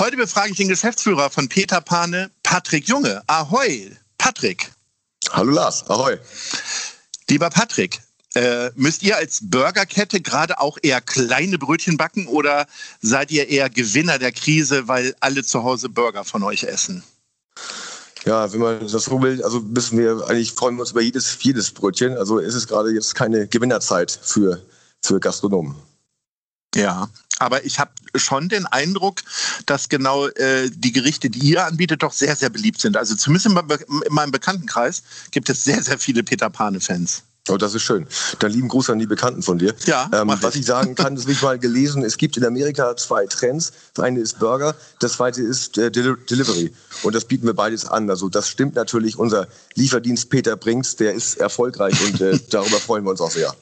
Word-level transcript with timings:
Heute 0.00 0.16
befrage 0.16 0.50
ich 0.50 0.56
den 0.56 0.68
Geschäftsführer 0.68 1.30
von 1.30 1.48
Peter 1.48 1.80
Pane, 1.80 2.28
Patrick 2.42 2.88
Junge. 2.88 3.22
Ahoi, 3.28 3.92
Patrick. 4.18 4.72
Hallo 5.30 5.52
Lars, 5.52 5.88
ahoi. 5.88 6.18
Lieber 7.30 7.48
Patrick, 7.48 8.00
äh, 8.34 8.70
müsst 8.74 9.04
ihr 9.04 9.16
als 9.16 9.38
Burgerkette 9.42 10.20
gerade 10.20 10.58
auch 10.58 10.78
eher 10.82 11.00
kleine 11.00 11.58
Brötchen 11.58 11.96
backen 11.96 12.26
oder 12.26 12.66
seid 13.02 13.30
ihr 13.30 13.48
eher 13.48 13.70
Gewinner 13.70 14.18
der 14.18 14.32
Krise, 14.32 14.88
weil 14.88 15.14
alle 15.20 15.44
zu 15.44 15.62
Hause 15.62 15.88
Burger 15.88 16.24
von 16.24 16.42
euch 16.42 16.64
essen? 16.64 17.04
Ja, 18.24 18.52
wenn 18.52 18.60
man 18.60 18.80
das 18.80 19.04
so 19.04 19.22
will, 19.22 19.44
also 19.44 19.60
müssen 19.60 19.96
wir 19.96 20.24
eigentlich 20.28 20.54
freuen 20.54 20.74
wir 20.74 20.80
uns 20.80 20.90
über 20.90 21.02
jedes, 21.02 21.38
jedes 21.40 21.70
Brötchen. 21.70 22.16
Also 22.18 22.40
es 22.40 22.56
ist 22.56 22.66
gerade 22.66 22.90
jetzt 22.90 23.14
keine 23.14 23.46
Gewinnerzeit 23.46 24.10
für, 24.10 24.60
für 25.02 25.20
Gastronomen. 25.20 25.76
Ja, 26.74 27.08
aber 27.38 27.64
ich 27.64 27.78
habe 27.78 27.90
schon 28.16 28.48
den 28.48 28.66
Eindruck, 28.66 29.22
dass 29.66 29.88
genau 29.88 30.28
äh, 30.28 30.70
die 30.70 30.92
Gerichte, 30.92 31.30
die 31.30 31.40
ihr 31.40 31.66
anbietet, 31.66 32.02
doch 32.02 32.12
sehr, 32.12 32.36
sehr 32.36 32.50
beliebt 32.50 32.80
sind. 32.80 32.96
Also 32.96 33.14
zumindest 33.16 33.46
in, 33.46 34.02
in 34.02 34.14
meinem 34.14 34.30
Bekanntenkreis 34.30 35.02
gibt 35.30 35.48
es 35.48 35.64
sehr, 35.64 35.82
sehr 35.82 35.98
viele 35.98 36.22
Peter 36.22 36.50
Pane-Fans. 36.50 37.22
Oh, 37.50 37.58
das 37.58 37.74
ist 37.74 37.82
schön. 37.82 38.06
Dann 38.38 38.52
lieben 38.52 38.68
Gruß 38.68 38.88
an 38.88 38.98
die 38.98 39.06
Bekannten 39.06 39.42
von 39.42 39.58
dir. 39.58 39.74
Ja, 39.84 40.08
ähm, 40.14 40.28
mach 40.28 40.42
was 40.42 40.54
ich. 40.54 40.62
ich 40.62 40.66
sagen 40.66 40.94
kann, 40.94 41.14
das 41.14 41.24
habe 41.24 41.32
ich 41.32 41.42
mal 41.42 41.58
gelesen. 41.58 42.02
Es 42.02 42.16
gibt 42.16 42.38
in 42.38 42.44
Amerika 42.44 42.96
zwei 42.96 43.26
Trends. 43.26 43.72
Das 43.92 44.02
eine 44.02 44.20
ist 44.20 44.38
Burger, 44.38 44.74
das 45.00 45.14
zweite 45.14 45.42
ist 45.42 45.76
äh, 45.76 45.90
Deli 45.90 46.14
Delivery. 46.30 46.72
Und 47.02 47.14
das 47.14 47.26
bieten 47.26 47.44
wir 47.46 47.52
beides 47.52 47.84
an. 47.84 48.08
Also 48.08 48.30
das 48.30 48.48
stimmt 48.48 48.76
natürlich. 48.76 49.18
Unser 49.18 49.46
Lieferdienst 49.74 50.30
Peter 50.30 50.56
Brinks, 50.56 50.96
der 50.96 51.12
ist 51.12 51.36
erfolgreich 51.36 51.94
und 52.06 52.18
äh, 52.22 52.40
darüber 52.50 52.78
freuen 52.78 53.04
wir 53.04 53.10
uns 53.10 53.20
auch 53.20 53.30
sehr. 53.30 53.54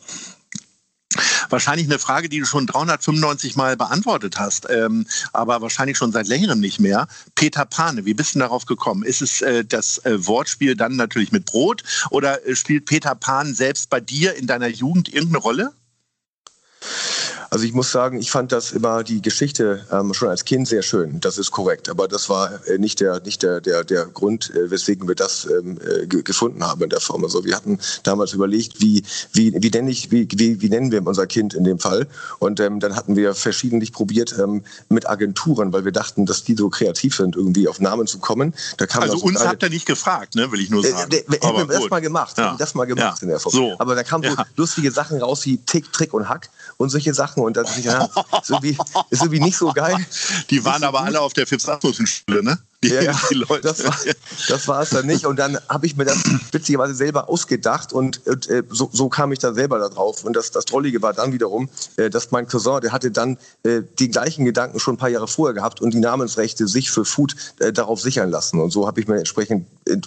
Wahrscheinlich 1.53 1.87
eine 1.87 1.99
Frage, 1.99 2.31
die 2.31 2.41
du 2.41 2.47
schon 2.47 2.67
395 2.67 3.57
Mal 3.57 3.77
beantwortet 3.77 4.39
hast, 4.39 4.69
ähm, 4.71 5.07
aber 5.35 5.61
wahrscheinlich 5.61 5.99
schon 5.99 6.11
seit 6.11 6.27
längerem 6.27 6.61
nicht 6.61 6.81
mehr. 6.81 7.07
Peter 7.35 7.67
Pane, 7.67 8.07
wie 8.07 8.15
bist 8.15 8.35
du 8.35 8.39
darauf 8.39 8.65
gekommen? 8.65 9.03
Ist 9.03 9.21
es 9.21 9.43
äh, 9.43 9.63
das 9.63 9.99
äh, 9.99 10.27
Wortspiel 10.27 10.77
dann 10.77 10.97
natürlich 10.97 11.31
mit 11.31 11.45
Brot 11.45 11.83
oder 12.09 12.47
äh, 12.47 12.57
spielt 12.57 12.87
Peter 12.87 13.15
Pan 13.15 13.53
selbst 13.55 13.91
bei 13.91 14.01
dir 14.01 14.35
in 14.35 14.47
deiner 14.47 14.69
Jugend 14.69 15.13
irgendeine 15.13 15.43
Rolle? 15.43 15.73
Also 17.53 17.67
ich 17.67 17.75
muss 17.75 17.93
sagen, 17.93 18.19
ich 18.19 18.31
fand 18.31 18.51
das 18.51 18.73
immer 18.73 19.05
die 19.05 19.21
Geschichte 19.21 19.85
ähm, 19.93 20.15
schon 20.15 20.29
als 20.31 20.47
Kind 20.47 20.67
sehr 20.67 20.81
schön. 20.81 21.21
Das 21.21 21.37
ist 21.37 21.51
korrekt. 21.51 21.91
Aber 21.91 22.09
das 22.09 22.31
war 22.31 22.51
äh, 22.67 22.79
nicht 22.79 22.99
der 23.01 23.21
nicht 23.21 23.43
der 23.43 23.61
der 23.61 23.85
der 23.85 24.07
Grund, 24.07 24.51
äh, 24.55 24.71
weswegen 24.71 25.07
wir 25.07 25.15
das 25.15 25.45
ähm, 25.45 25.79
äh, 25.87 26.07
gefunden 26.07 26.65
haben 26.67 26.83
in 26.83 26.89
der 26.89 27.01
Form. 27.03 27.23
Also 27.25 27.45
wir 27.45 27.55
hatten 27.55 27.79
damals 28.05 28.33
überlegt, 28.33 28.81
wie 28.81 29.03
wie 29.35 29.53
wie 29.63 29.69
nenne 29.71 29.91
ich 29.91 30.11
wie 30.11 30.27
wie, 30.33 30.63
wie 30.63 30.69
nennen 30.71 30.91
wir 30.93 31.07
unser 31.07 31.27
Kind 31.27 31.53
in 31.53 31.65
dem 31.65 31.79
Fall? 31.79 32.07
Und 32.39 32.59
ähm, 32.59 32.81
dann 32.81 32.97
hatten 32.97 33.17
wir 33.17 33.35
verschiedentlich 33.35 33.93
probiert 33.93 34.35
ähm, 34.39 34.65
mit 34.89 35.07
Agenturen, 35.07 35.75
weil 35.75 35.85
wir 35.85 35.93
dachten, 35.93 36.25
dass 36.25 36.45
die 36.45 36.55
so 36.55 36.71
kreativ 36.71 37.17
sind, 37.17 37.37
irgendwie 37.37 37.69
auf 37.69 37.81
Namen 37.81 38.07
zu 38.07 38.19
kommen. 38.19 38.55
Da 38.79 38.87
kam 38.87 39.03
Also 39.03 39.19
so 39.19 39.27
uns 39.27 39.45
habt 39.45 39.63
ihr 39.63 39.69
nicht 39.69 39.85
gefragt, 39.85 40.37
ne? 40.37 40.51
Will 40.53 40.61
ich 40.63 40.71
nur 40.71 40.83
äh, 40.87 40.91
sagen. 40.91 41.13
äh, 41.13 41.23
Aber 41.43 41.69
wir 41.69 41.79
das 41.79 41.91
mal 41.91 42.01
gemacht, 42.01 42.39
Ja. 42.39 42.57
das 42.59 42.75
mal 42.75 42.87
gemacht 42.87 43.19
Ja. 43.19 43.23
in 43.25 43.29
der 43.29 43.41
Form. 43.41 43.55
So. 43.55 43.75
Aber 43.79 43.95
da 43.95 44.03
kamen 44.05 44.25
so 44.25 44.31
Ja. 44.37 44.47
lustige 44.57 44.91
Sachen 44.91 45.21
raus 45.21 45.45
wie 45.45 45.59
Tick, 45.59 45.93
Trick 45.93 46.15
und 46.15 46.31
Hack 46.31 46.49
und 46.79 46.89
solche 46.89 47.13
Sachen 47.13 47.42
und 47.43 47.57
das 47.57 47.77
ist, 47.77 47.85
ja, 47.85 48.05
ist, 48.41 48.51
irgendwie, 48.51 48.79
ist 49.11 49.23
irgendwie 49.23 49.41
nicht 49.41 49.57
so 49.57 49.73
geil. 49.73 49.97
Die 50.51 50.65
waren 50.65 50.83
aber 50.85 51.03
alle 51.03 51.21
auf 51.21 51.33
der 51.33 51.47
Fips 51.47 51.67
Schule, 52.07 52.43
ne? 52.43 52.59
Die, 52.83 52.89
Ja, 52.89 53.03
ja, 53.03 53.21
die 53.31 53.35
Leute. 53.35 53.61
das 53.61 53.85
war, 53.85 53.97
das 54.49 54.69
war 54.69 54.83
es 54.83 54.91
dann 54.91 55.07
nicht. 55.07 55.25
Und 55.25 55.37
dann 55.39 55.59
habe 55.69 55.87
ich 55.87 55.97
mir 55.97 56.05
das 56.05 56.19
witzigerweise 56.51 56.95
selber 56.95 57.29
ausgedacht 57.29 57.93
und, 57.93 58.27
und 58.27 58.49
äh, 58.49 58.65
so, 58.71 58.91
so 58.93 59.09
kam 59.09 59.31
ich 59.33 59.39
da 59.39 59.55
selber 59.55 59.79
da 59.79 59.89
drauf. 59.89 60.25
Und 60.25 60.35
das, 60.35 60.51
das 60.51 60.65
Trollige 60.65 61.01
war 61.01 61.13
dann 61.13 61.33
wiederum, 61.33 61.69
äh, 61.97 62.11
dass 62.11 62.31
mein 62.33 62.49
Cousin, 62.49 62.81
der 62.81 62.93
hatte 62.93 63.11
dann 63.11 63.39
äh, 63.63 63.83
die 63.99 64.11
gleichen 64.11 64.45
Gedanken 64.45 64.81
schon 64.81 64.95
ein 64.95 64.99
paar 64.99 65.09
Jahre 65.09 65.29
vorher 65.29 65.55
gehabt 65.55 65.81
und 65.81 65.95
die 65.95 66.01
Namensrechte 66.01 66.67
sich 66.67 66.91
für 66.91 67.05
Food 67.05 67.37
darauf 67.59 68.01
sichern 68.01 68.31
lassen. 68.31 68.61
Und 68.61 68.71
so 68.71 68.87
habe 68.87 69.01
ich 69.01 69.07
mir 69.07 69.19
entsprechend 69.19 69.67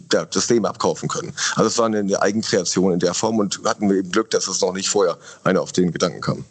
das 0.09 0.49
Leben 0.49 0.65
abkaufen 0.65 1.07
können. 1.09 1.33
Also 1.55 1.67
es 1.67 1.77
war 1.77 1.85
eine, 1.85 1.99
eine 1.99 2.21
Eigenkreation 2.21 2.93
in 2.93 2.99
der 2.99 3.13
Form 3.13 3.39
und 3.39 3.61
hatten 3.65 3.89
wir 3.89 3.97
eben 3.97 4.11
Glück, 4.11 4.29
dass 4.31 4.47
es 4.47 4.61
noch 4.61 4.73
nicht 4.73 4.89
vorher 4.89 5.17
einer 5.43 5.61
auf 5.61 5.71
den 5.71 5.91
Gedanken 5.91 6.21
kam. 6.21 6.45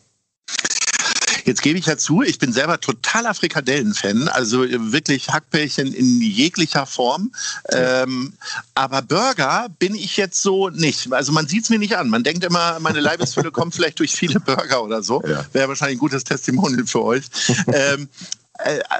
Jetzt 1.44 1.62
gebe 1.62 1.78
ich 1.78 1.86
ja 1.86 1.96
zu, 1.96 2.22
ich 2.22 2.38
bin 2.38 2.52
selber 2.52 2.80
totaler 2.80 3.34
Frikadellen-Fan, 3.34 4.28
also 4.28 4.64
wirklich 4.68 5.28
Hackbällchen 5.28 5.92
in 5.92 6.20
jeglicher 6.20 6.86
Form. 6.86 7.32
Ähm, 7.70 8.32
aber 8.74 9.02
Burger 9.02 9.68
bin 9.78 9.94
ich 9.94 10.16
jetzt 10.16 10.42
so 10.42 10.70
nicht. 10.70 11.12
Also 11.12 11.32
man 11.32 11.46
sieht 11.46 11.64
es 11.64 11.70
mir 11.70 11.78
nicht 11.78 11.96
an. 11.96 12.08
Man 12.08 12.22
denkt 12.24 12.44
immer, 12.44 12.78
meine 12.80 13.00
Leibesfülle 13.00 13.50
kommt 13.52 13.74
vielleicht 13.74 13.98
durch 13.98 14.14
viele 14.14 14.40
Burger 14.40 14.82
oder 14.82 15.02
so. 15.02 15.22
Ja. 15.26 15.44
Wäre 15.52 15.68
wahrscheinlich 15.68 15.96
ein 15.96 16.00
gutes 16.00 16.24
Testimonial 16.24 16.86
für 16.86 17.02
euch. 17.02 17.24
ähm, 17.66 18.02
äh, 18.02 18.06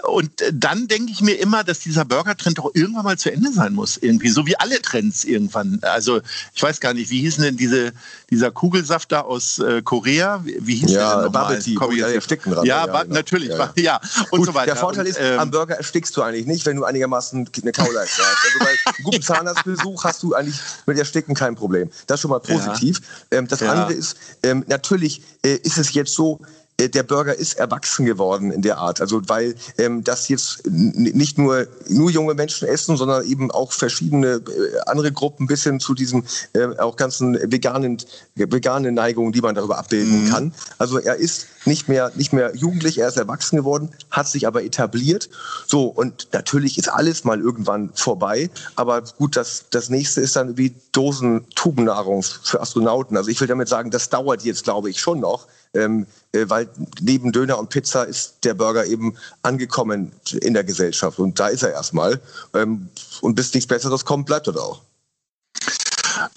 und 0.09 0.31
dann 0.53 0.89
denke 0.89 1.13
ich 1.13 1.21
mir 1.21 1.35
immer, 1.35 1.63
dass 1.63 1.79
dieser 1.79 2.05
Burger-Trend 2.05 2.59
doch 2.59 2.73
irgendwann 2.75 3.05
mal 3.05 3.17
zu 3.19 3.31
Ende 3.33 3.53
sein 3.53 3.73
muss. 3.73 3.97
Irgendwie, 3.97 4.29
so 4.31 4.47
wie 4.47 4.57
alle 4.59 4.83
Trends 4.83 5.23
irgendwann. 5.23 5.79
Also 5.83 6.21
ich 6.55 6.63
weiß 6.63 6.81
gar 6.81 6.93
nicht, 6.93 7.09
wie 7.11 7.21
hieß 7.21 7.37
denn 7.37 7.57
diese, 7.57 7.93
dieser 8.31 8.51
Kugelsaft 8.51 9.13
da 9.13 9.21
aus 9.21 9.61
äh, 9.61 9.81
Korea? 9.83 10.41
Wie, 10.45 10.75
hieß 10.75 10.91
der 10.91 11.01
Ja, 11.01 11.15
denn 11.15 11.25
nochmal? 11.27 11.45
Bubble 11.45 11.59
Tea, 11.63 11.75
Komm, 11.77 11.95
die 11.95 12.01
ersticken 12.01 12.53
dran. 12.53 12.67
Ja, 12.67 12.85
Ja, 12.87 13.03
genau. 13.03 13.15
natürlich. 13.15 13.49
Ja, 13.51 13.57
Ja, 13.59 13.73
ja. 13.77 13.83
ja. 13.83 14.01
und 14.31 14.39
Gut, 14.41 14.47
so 14.47 14.55
weiter. 14.55 14.67
Der 14.67 14.77
Vorteil 14.77 15.05
und, 15.05 15.11
ist, 15.11 15.19
ähm, 15.21 15.39
am 15.39 15.51
Burger 15.53 15.77
erstickst 15.77 16.17
du 16.17 16.23
eigentlich 16.23 16.47
nicht, 16.47 16.67
wenn 16.67 16.77
du 16.77 16.85
einigermaßen 16.85 17.49
eine 17.63 17.73
Kauleiste 17.73 18.23
hast. 18.23 18.45
Also 18.47 18.59
bei 18.59 18.67
einem 18.67 19.05
guten 19.05 19.23
Zahnarztbesuch 19.23 20.03
hast 20.03 20.23
du 20.25 20.35
eigentlich 20.35 20.57
mit 20.87 20.99
Ersticken 20.99 21.35
kein 21.37 21.55
Problem. 21.55 21.91
Das 22.09 22.17
ist 22.17 22.23
schon 22.23 22.33
mal 22.33 22.41
positiv. 22.41 23.01
Ähm, 23.31 23.47
das 23.47 23.61
Ja. 23.61 23.71
andere 23.71 23.93
ist, 23.93 24.17
ähm, 24.43 24.65
natürlich 24.67 25.23
äh, 25.45 25.55
ist 25.63 25.79
es 25.79 25.95
jetzt 25.95 26.13
so, 26.13 26.41
äh, 26.43 26.47
der 26.81 27.03
Burger 27.05 27.35
ist 27.35 27.55
erwachsen 27.55 28.05
geworden 28.05 28.51
in 28.51 28.63
der 28.63 28.79
Art. 28.79 29.01
Also 29.01 29.21
weil 29.29 29.55
ähm, 29.79 30.03
das 30.03 30.29
jetzt 30.29 30.67
nicht 30.67 31.39
nur, 31.39 31.69
nur 31.89 32.11
junge 32.11 32.35
Menschen 32.35 32.67
essen, 32.67 32.97
sondern 32.97 33.25
eben 33.27 33.51
auch 33.51 33.73
verschiedene 33.73 34.35
äh, 34.37 34.81
andere 34.87 35.13
Gruppen 35.13 35.47
bis 35.47 35.63
hin 35.63 35.79
zu 35.79 35.95
diesen 35.95 36.27
äh, 36.53 36.67
auch 36.79 36.97
ganzen 36.97 37.35
veganen, 37.51 37.99
veganen 38.35 38.95
Neigungen, 38.95 39.33
die 39.33 39.41
man 39.41 39.55
darüber 39.55 39.79
abbilden 39.79 40.31
kann. 40.31 40.53
Also 40.79 40.99
er 40.99 41.17
ist 41.17 41.47
nicht 41.65 41.89
mehr, 41.89 42.11
nicht 42.17 42.33
mehr 42.33 42.55
jugendlich, 42.57 42.99
er 42.99 43.09
ist 43.09 43.17
erwachsen 43.17 43.57
geworden, 43.57 43.91
hat 44.11 44.29
sich 44.29 44.47
aber 44.47 44.65
etabliert. 44.65 45.31
So, 45.67 45.85
und 45.85 46.29
natürlich 46.33 46.77
ist 46.77 46.89
alles 46.89 47.25
mal 47.25 47.41
irgendwann 47.41 47.91
vorbei. 47.95 48.51
Aber 48.75 49.03
gut, 49.03 49.37
das, 49.37 49.67
das 49.71 49.91
nächste 49.91 50.21
ist 50.21 50.37
dann 50.37 50.59
wie 50.59 50.75
Dosen 50.93 51.47
Tubennahrung 51.55 52.23
für 52.23 52.61
Astronauten. 52.61 53.17
Also 53.17 53.31
ich 53.31 53.41
will 53.41 53.49
damit 53.49 53.69
sagen, 53.69 53.91
das 53.91 54.11
dauert 54.11 54.43
jetzt, 54.43 54.65
glaube 54.65 54.91
ich, 54.91 55.01
schon 55.01 55.21
noch. 55.21 55.47
Ähm, 55.75 56.07
äh, 56.33 56.49
weil 56.49 56.69
neben 57.01 57.33
Döner 57.33 57.59
und 57.59 57.71
Pizza 57.71 58.05
ist 58.05 58.37
der 58.45 58.55
Burger 58.55 58.87
eben 58.87 59.17
angekommen 59.43 60.13
in 60.41 60.55
der 60.55 60.65
Gesellschaft. 60.65 61.19
Und 61.19 61.39
da 61.41 61.49
ist 61.49 61.63
er 61.63 61.73
erstmal. 61.73 62.21
Ähm, 62.55 62.89
und 63.21 63.35
bis 63.35 63.53
nichts 63.55 63.67
Besseres 63.67 64.05
kommt, 64.05 64.27
bleibt 64.27 64.47
er 64.47 64.53
da 64.53 64.61
auch. 64.61 64.83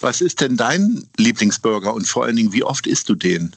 was 0.00 0.20
ist 0.20 0.40
denn 0.40 0.56
dein 0.56 1.08
Lieblingsburger 1.16 1.94
und 1.94 2.06
vor 2.06 2.24
allen 2.24 2.36
Dingen, 2.36 2.52
wie 2.52 2.64
oft 2.64 2.86
isst 2.86 3.08
du 3.08 3.14
den? 3.14 3.54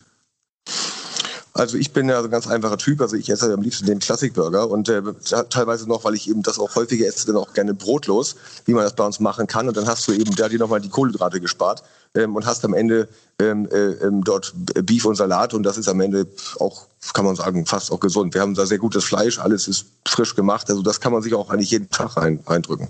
Also 1.54 1.78
ich 1.78 1.92
bin 1.92 2.08
ja 2.08 2.24
ein 2.24 2.32
ganz 2.32 2.48
einfacher 2.48 2.78
Typ, 2.78 3.02
also 3.02 3.18
ich 3.18 3.30
esse 3.30 3.54
am 3.54 3.62
liebsten 3.62 3.86
den 3.86 4.00
Klassikburger 4.00 4.70
und 4.70 4.88
äh, 4.88 5.02
teilweise 5.50 5.88
noch, 5.88 6.06
weil 6.06 6.16
ich 6.16 6.30
eben 6.30 6.44
das 6.44 6.58
auch 6.58 6.76
häufiger 6.76 7.06
esse, 7.06 7.28
dann 7.28 7.36
auch 7.36 7.54
gerne 7.54 7.74
brotlos, 7.74 8.36
wie 8.66 8.74
man 8.74 8.84
das 8.84 8.96
bei 8.96 9.06
uns 9.06 9.20
machen 9.20 9.48
kann. 9.48 9.68
Und 9.68 9.76
dann 9.76 9.86
hast 9.86 10.08
du 10.08 10.14
eben 10.14 10.34
da 10.36 10.48
dir 10.48 10.60
nochmal 10.60 10.80
die 10.80 10.90
Kohlenhydrate 10.90 11.42
gespart 11.42 11.84
ähm, 12.16 12.36
und 12.36 12.46
hast 12.46 12.66
am 12.66 12.74
Ende 12.74 13.08
ähm, 13.40 13.68
äh, 13.72 13.92
ähm, 14.06 14.24
dort 14.24 14.54
Beef 14.56 15.06
und 15.06 15.16
Salat 15.16 15.54
und 15.54 15.64
das 15.64 15.78
ist 15.78 15.88
am 15.88 16.02
Ende 16.02 16.28
auch, 16.60 16.88
kann 17.14 17.26
man 17.26 17.36
sagen, 17.36 17.66
fast 17.66 17.92
auch 17.92 18.00
gesund. 18.00 18.34
Wir 18.34 18.42
haben 18.42 18.54
da 18.54 18.66
sehr 18.66 18.78
gutes 18.78 19.04
Fleisch, 19.04 19.40
alles 19.40 19.68
ist 19.68 19.86
frisch 20.08 20.36
gemacht, 20.36 20.70
also 20.70 20.82
das 20.82 21.00
kann 21.00 21.12
man 21.12 21.22
sich 21.22 21.34
auch 21.34 21.50
eigentlich 21.50 21.72
jeden 21.72 21.90
Tag 21.90 22.18
rein, 22.18 22.44
reindrücken. 22.46 22.88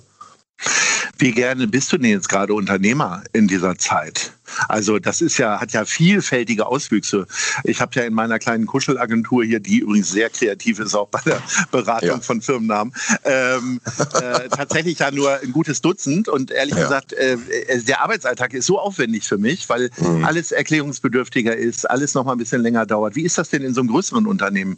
Wie 1.21 1.33
gerne 1.33 1.67
bist 1.67 1.93
du 1.93 1.99
denn 1.99 2.09
jetzt 2.09 2.29
gerade 2.29 2.55
Unternehmer 2.55 3.23
in 3.31 3.47
dieser 3.47 3.77
Zeit? 3.77 4.33
Also 4.67 4.97
das 4.97 5.21
ist 5.21 5.37
ja, 5.37 5.61
hat 5.61 5.71
ja 5.71 5.85
vielfältige 5.85 6.65
Auswüchse. 6.65 7.27
Ich 7.63 7.79
habe 7.79 7.91
ja 7.93 8.01
in 8.05 8.15
meiner 8.15 8.39
kleinen 8.39 8.65
Kuschelagentur 8.65 9.43
hier, 9.43 9.59
die 9.59 9.77
übrigens 9.81 10.09
sehr 10.09 10.31
kreativ 10.31 10.79
ist, 10.79 10.95
auch 10.95 11.09
bei 11.09 11.19
der 11.23 11.39
Beratung 11.71 12.09
ja. 12.09 12.19
von 12.21 12.41
Firmennamen, 12.41 12.91
ähm, 13.23 13.79
äh, 14.15 14.49
tatsächlich 14.49 14.97
ja 14.97 15.11
nur 15.11 15.39
ein 15.39 15.51
gutes 15.51 15.81
Dutzend. 15.81 16.27
Und 16.27 16.49
ehrlich 16.49 16.73
ja. 16.73 16.85
gesagt, 16.85 17.13
äh, 17.13 17.37
der 17.83 18.01
Arbeitsalltag 18.01 18.55
ist 18.55 18.65
so 18.65 18.79
aufwendig 18.79 19.27
für 19.27 19.37
mich, 19.37 19.69
weil 19.69 19.91
mhm. 19.97 20.25
alles 20.25 20.51
erklärungsbedürftiger 20.51 21.55
ist, 21.55 21.87
alles 21.87 22.15
noch 22.15 22.25
mal 22.25 22.31
ein 22.31 22.39
bisschen 22.39 22.63
länger 22.63 22.87
dauert. 22.87 23.15
Wie 23.15 23.25
ist 23.25 23.37
das 23.37 23.49
denn 23.49 23.61
in 23.61 23.75
so 23.75 23.81
einem 23.81 23.91
größeren 23.91 24.25
Unternehmen? 24.25 24.75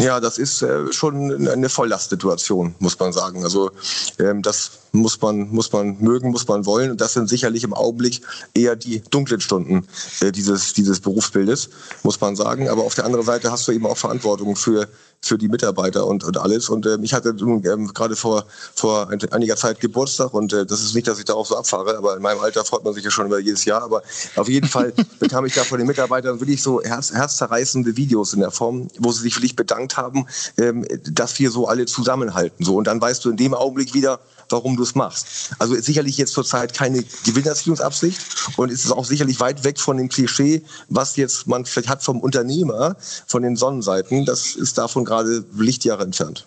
Ja, 0.00 0.20
das 0.20 0.38
ist 0.38 0.62
äh, 0.62 0.92
schon 0.92 1.48
eine 1.48 1.68
Volllastsituation, 1.68 2.74
muss 2.78 2.98
man 3.00 3.12
sagen. 3.12 3.42
Also 3.42 3.72
ähm, 4.20 4.42
das 4.42 4.70
muss 4.92 5.20
man, 5.20 5.48
muss 5.50 5.72
man 5.72 5.98
mögen, 5.98 6.30
muss 6.30 6.46
man 6.46 6.66
wollen. 6.66 6.92
Und 6.92 7.00
das 7.00 7.14
sind 7.14 7.28
sicherlich 7.28 7.64
im 7.64 7.74
Augenblick 7.74 8.20
eher 8.54 8.76
die 8.76 9.02
dunklen 9.10 9.40
Stunden 9.40 9.88
äh, 10.20 10.30
dieses, 10.30 10.72
dieses 10.72 11.00
Berufsbildes, 11.00 11.70
muss 12.04 12.20
man 12.20 12.36
sagen. 12.36 12.68
Aber 12.68 12.84
auf 12.84 12.94
der 12.94 13.06
anderen 13.06 13.24
Seite 13.24 13.50
hast 13.50 13.66
du 13.66 13.72
eben 13.72 13.86
auch 13.86 13.98
Verantwortung 13.98 14.54
für 14.54 14.88
für 15.20 15.36
die 15.36 15.48
Mitarbeiter 15.48 16.06
und, 16.06 16.24
und 16.24 16.36
alles. 16.38 16.68
Und 16.68 16.86
ähm, 16.86 17.02
ich 17.02 17.12
hatte 17.12 17.30
ähm, 17.40 17.92
gerade 17.92 18.16
vor, 18.16 18.46
vor 18.74 19.08
einiger 19.30 19.56
Zeit 19.56 19.80
Geburtstag 19.80 20.32
und 20.32 20.52
äh, 20.52 20.64
das 20.64 20.80
ist 20.80 20.94
nicht, 20.94 21.08
dass 21.08 21.18
ich 21.18 21.24
darauf 21.24 21.48
so 21.48 21.56
abfahre, 21.56 21.96
aber 21.96 22.16
in 22.16 22.22
meinem 22.22 22.40
Alter 22.40 22.64
freut 22.64 22.84
man 22.84 22.94
sich 22.94 23.04
ja 23.04 23.10
schon 23.10 23.26
über 23.26 23.38
jedes 23.38 23.64
Jahr. 23.64 23.82
Aber 23.82 24.02
auf 24.36 24.48
jeden 24.48 24.68
Fall 24.68 24.92
bekam 25.18 25.44
ich 25.44 25.54
da 25.54 25.64
von 25.64 25.78
den 25.78 25.86
Mitarbeitern 25.86 26.40
wirklich 26.40 26.62
so 26.62 26.82
herz, 26.82 27.12
herzzerreißende 27.12 27.96
Videos 27.96 28.32
in 28.32 28.40
der 28.40 28.50
Form, 28.50 28.88
wo 28.98 29.10
sie 29.12 29.22
sich 29.22 29.36
wirklich 29.36 29.56
bedankt 29.88 29.96
haben, 29.96 30.26
ähm, 30.58 30.86
dass 31.04 31.38
wir 31.38 31.50
so 31.50 31.66
alle 31.66 31.86
zusammenhalten. 31.86 32.64
So. 32.64 32.76
Und 32.76 32.86
dann 32.86 33.00
weißt 33.00 33.24
du 33.24 33.30
in 33.30 33.36
dem 33.36 33.54
Augenblick 33.54 33.94
wieder, 33.94 34.20
warum 34.50 34.76
du 34.76 34.82
es 34.82 34.94
machst. 34.94 35.50
Also 35.58 35.74
ist 35.74 35.86
sicherlich 35.86 36.16
jetzt 36.16 36.32
zurzeit 36.32 36.74
keine 36.74 37.04
Gewinnerziehungsabsicht 37.24 38.20
und 38.56 38.70
ist 38.70 38.84
es 38.84 38.92
auch 38.92 39.04
sicherlich 39.04 39.40
weit 39.40 39.64
weg 39.64 39.78
von 39.78 39.96
dem 39.96 40.08
Klischee, 40.08 40.62
was 40.88 41.16
jetzt 41.16 41.46
man 41.46 41.64
vielleicht 41.64 41.88
hat 41.88 42.02
vom 42.02 42.20
Unternehmer, 42.20 42.96
von 43.26 43.42
den 43.42 43.56
Sonnenseiten. 43.56 44.24
Das 44.24 44.54
ist 44.54 44.78
davon 44.78 45.04
gerade 45.04 45.44
Lichtjahre 45.56 46.04
entfernt. 46.04 46.46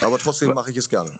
Aber 0.00 0.18
trotzdem 0.18 0.52
mache 0.52 0.70
ich 0.70 0.76
es 0.76 0.88
gerne. 0.88 1.18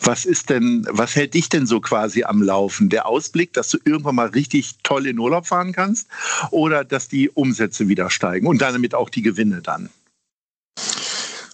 Was 0.00 0.24
ist 0.24 0.50
denn, 0.50 0.84
was 0.90 1.14
hält 1.14 1.34
dich 1.34 1.48
denn 1.48 1.66
so 1.66 1.80
quasi 1.80 2.24
am 2.24 2.42
Laufen? 2.42 2.88
Der 2.88 3.06
Ausblick, 3.06 3.52
dass 3.52 3.68
du 3.68 3.78
irgendwann 3.84 4.16
mal 4.16 4.28
richtig 4.28 4.74
toll 4.82 5.06
in 5.06 5.18
Urlaub 5.18 5.46
fahren 5.46 5.72
kannst 5.72 6.08
oder 6.50 6.84
dass 6.84 7.08
die 7.08 7.30
Umsätze 7.30 7.88
wieder 7.88 8.10
steigen 8.10 8.48
und 8.48 8.60
damit 8.60 8.94
auch 8.94 9.08
die 9.08 9.22
Gewinne 9.22 9.62
dann? 9.62 9.90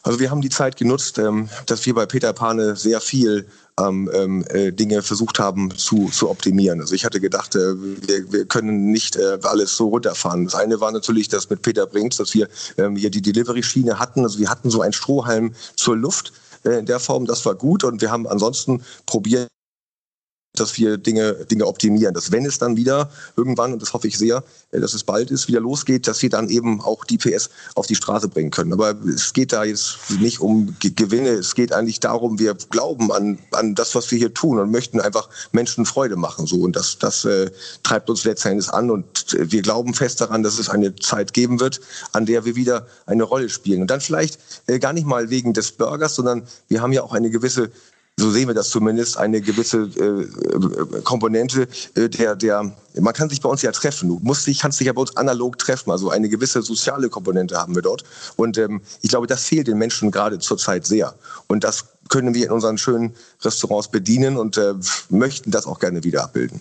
Also 0.03 0.21
wir 0.21 0.31
haben 0.31 0.41
die 0.41 0.49
Zeit 0.49 0.77
genutzt, 0.77 1.19
ähm, 1.19 1.49
dass 1.67 1.85
wir 1.87 1.95
bei 1.95 2.07
Peter 2.07 2.33
Pane 2.33 2.77
sehr 2.77 3.01
viel 3.01 3.47
ähm, 3.81 4.11
ähm, 4.13 4.45
äh, 4.49 4.73
Dinge 4.73 5.03
versucht 5.03 5.39
haben 5.39 5.77
zu, 5.77 6.09
zu 6.09 6.31
optimieren. 6.31 6.81
Also 6.81 6.95
ich 6.95 7.05
hatte 7.05 7.21
gedacht, 7.21 7.55
äh, 7.55 7.75
wir, 8.07 8.33
wir 8.33 8.45
können 8.47 8.91
nicht 8.91 9.17
äh, 9.17 9.39
alles 9.43 9.77
so 9.77 9.89
runterfahren. 9.89 10.45
Das 10.45 10.55
eine 10.55 10.81
war 10.81 10.93
natürlich 10.93 11.29
das 11.29 11.51
mit 11.51 11.63
Peter 11.63 11.87
Brinks, 11.87 12.17
dass 12.17 12.35
wir 12.35 12.49
ähm, 12.77 12.97
hier 12.97 13.11
die 13.11 13.23
Delivery-Schiene 13.23 13.99
hatten. 13.99 14.23
Also 14.23 14.39
wir 14.39 14.51
hatten 14.51 14.71
so 14.71 14.83
einen 14.83 14.93
Strohhalm 14.93 15.55
zur 15.77 15.97
Luft 15.97 16.33
äh, 16.65 16.79
in 16.79 16.87
der 16.87 17.01
Form, 17.01 17.27
das 17.27 17.45
war 17.45 17.55
gut 17.55 17.85
und 17.85 18.01
wir 18.01 18.11
haben 18.11 18.27
ansonsten 18.27 18.83
probiert, 19.07 19.49
dass 20.61 20.77
wir 20.79 20.99
Dinge, 20.99 21.35
Dinge 21.51 21.67
optimieren. 21.67 22.15
Dass 22.15 22.33
wenn 22.33 22.47
es 22.47 22.59
dann 22.59 22.77
wieder 22.77 23.11
irgendwann, 23.37 23.73
und 23.73 23.83
das 23.83 23.93
hoffe 23.93 24.09
ich 24.09 24.19
sehr, 24.19 24.45
äh, 24.71 24.81
dass 24.81 24.95
es 24.95 25.05
bald 25.05 25.31
ist, 25.31 25.49
wieder 25.49 25.61
losgeht, 25.61 26.07
dass 26.07 26.23
wir 26.23 26.31
dann 26.31 26.49
eben 26.49 26.81
auch 26.81 27.05
die 27.05 27.19
PS 27.19 27.51
auf 27.75 27.87
die 27.87 27.95
Straße 27.95 28.29
bringen 28.29 28.51
können. 28.51 28.73
Aber 28.73 28.95
es 29.07 29.33
geht 29.33 29.53
da 29.53 29.65
jetzt 29.65 29.99
nicht 30.21 30.41
um 30.41 30.77
Gewinne, 30.81 31.31
es 31.31 31.55
geht 31.55 31.73
eigentlich 31.73 32.01
darum, 32.01 32.39
wir 32.39 32.55
glauben 32.55 33.13
an, 33.13 33.39
an 33.53 33.75
das, 33.75 33.95
was 33.95 34.11
wir 34.11 34.19
hier 34.19 34.35
tun 34.35 34.59
und 34.59 34.71
möchten 34.71 35.01
einfach 35.01 35.29
Menschen 35.53 35.87
Freude 35.87 36.17
machen. 36.17 36.47
So. 36.47 36.57
Und 36.57 36.77
das, 36.77 36.99
das 36.99 37.25
äh, 37.25 37.51
treibt 37.83 38.11
uns 38.11 38.25
letztendlich 38.25 38.71
an 38.71 38.91
und 38.91 39.35
äh, 39.35 39.51
wir 39.51 39.63
glauben 39.63 39.95
fest 39.95 40.21
daran, 40.21 40.43
dass 40.43 40.59
es 40.59 40.69
eine 40.69 40.95
Zeit 40.97 41.33
geben 41.33 41.61
wird, 41.61 41.81
an 42.13 42.27
der 42.27 42.45
wir 42.45 42.57
wieder 42.57 42.87
eine 43.07 43.25
Rolle 43.25 43.49
spielen. 43.49 43.83
Und 43.83 43.91
dann 43.91 44.01
vielleicht 44.01 44.39
äh, 44.67 44.79
gar 44.79 44.93
nicht 44.93 45.07
mal 45.07 45.31
wegen 45.31 45.53
des 45.53 45.73
Burgers, 45.73 46.15
sondern 46.15 46.43
wir 46.69 46.83
haben 46.83 46.93
ja 46.93 47.03
auch 47.03 47.13
eine 47.13 47.31
gewisse 47.31 47.71
so 48.19 48.31
sehen 48.33 48.49
wir 48.49 48.55
das 48.55 48.71
zumindest, 48.71 49.17
eine 49.17 49.41
gewisse 49.41 49.83
äh, 49.97 51.01
Komponente 51.03 51.69
äh, 51.95 52.09
der, 52.09 52.35
der, 52.35 52.73
man 52.99 53.15
kann 53.15 53.31
sich 53.31 53.41
bei 53.41 53.49
uns 53.49 53.63
ja 53.63 53.71
treffen. 53.71 54.09
Du 54.09 54.19
musst 54.23 54.47
dich, 54.47 54.59
kannst 54.59 54.81
dich 54.81 54.89
ja 54.89 54.93
bei 54.93 55.01
uns 55.01 55.17
analog 55.17 55.57
treffen. 55.59 55.93
Also 55.93 56.11
eine 56.11 56.29
gewisse 56.29 56.63
soziale 56.63 57.09
Komponente 57.09 57.57
haben 57.57 57.77
wir 57.77 57.83
dort. 57.83 58.03
Und 58.37 58.59
ähm, 58.59 58.83
ich 59.03 59.11
glaube, 59.11 59.29
das 59.29 59.45
fehlt 59.45 59.69
den 59.69 59.79
Menschen 59.79 60.11
gerade 60.11 60.41
zurzeit 60.41 60.85
sehr. 60.85 61.15
Und 61.47 61.63
das 61.63 61.85
können 62.09 62.35
wir 62.35 62.47
in 62.47 62.53
unseren 62.53 62.77
schönen 62.77 63.15
Restaurants 63.43 63.89
bedienen 63.89 64.37
und 64.37 64.57
äh, 64.57 64.75
möchten 65.11 65.53
das 65.53 65.67
auch 65.67 65.79
gerne 65.79 66.03
wieder 66.03 66.25
abbilden. 66.25 66.61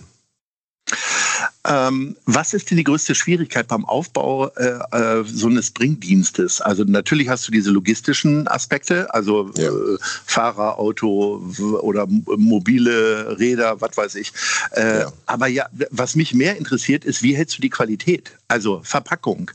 Ähm, 1.67 2.15
was 2.25 2.53
ist 2.53 2.69
denn 2.69 2.77
die 2.77 2.83
größte 2.83 3.13
Schwierigkeit 3.13 3.67
beim 3.67 3.83
Aufbau 3.85 4.47
äh, 4.55 4.79
äh, 4.91 5.23
so 5.25 5.47
eines 5.47 5.71
Bringdienstes? 5.71 6.61
Also 6.61 6.83
natürlich 6.85 7.27
hast 7.27 7.47
du 7.47 7.51
diese 7.51 7.71
logistischen 7.71 8.47
Aspekte, 8.47 9.13
also 9.13 9.51
ja. 9.57 9.69
äh, 9.69 9.97
Fahrer, 10.25 10.79
Auto 10.79 11.43
oder 11.81 12.07
mobile 12.07 13.37
Räder, 13.37 13.81
was 13.81 13.97
weiß 13.97 14.15
ich. 14.15 14.31
Äh, 14.71 15.01
ja. 15.01 15.13
Aber 15.25 15.47
ja, 15.47 15.67
was 15.91 16.15
mich 16.15 16.33
mehr 16.33 16.57
interessiert, 16.57 17.03
ist, 17.03 17.21
wie 17.21 17.35
hältst 17.35 17.57
du 17.57 17.61
die 17.61 17.69
Qualität? 17.69 18.31
Also 18.47 18.81
Verpackung, 18.83 19.51